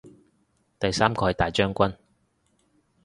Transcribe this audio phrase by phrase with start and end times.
[0.79, 1.95] 第三個係大將軍